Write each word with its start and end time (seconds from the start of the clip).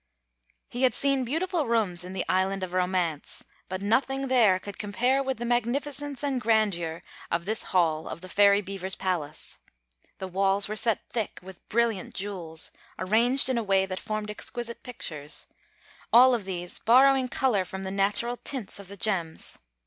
He 0.67 0.81
had 0.81 0.95
seen 0.95 1.23
beautiful 1.23 1.67
rooms 1.67 2.03
in 2.03 2.13
the 2.13 2.25
Island 2.27 2.63
of 2.63 2.73
Romance, 2.73 3.43
but 3.69 3.83
nothing 3.83 4.29
there 4.29 4.57
could 4.57 4.79
compare 4.79 5.21
with 5.21 5.37
the 5.37 5.45
magnificence 5.45 6.23
and 6.23 6.41
grandeur 6.41 7.03
of 7.29 7.45
this 7.45 7.65
hall 7.69 8.07
of 8.07 8.21
the 8.21 8.27
Fairy 8.27 8.61
Beaver's 8.61 8.95
palace. 8.95 9.59
The 10.17 10.27
walls 10.27 10.67
were 10.67 10.75
set 10.75 11.07
thick 11.11 11.37
with 11.43 11.69
brilliant 11.69 12.15
jewels, 12.15 12.71
arranged 12.97 13.47
in 13.47 13.59
a 13.59 13.63
way 13.63 13.85
that 13.85 13.99
formed 13.99 14.31
exquisite 14.31 14.81
pictures, 14.81 15.45
all 16.11 16.33
of 16.33 16.45
these 16.45 16.79
borrowing 16.79 17.27
color 17.27 17.63
from 17.63 17.83
the 17.83 17.91
natural 17.91 18.37
tints 18.37 18.79
of 18.79 18.87
the 18.87 18.97
gems. 18.97 19.59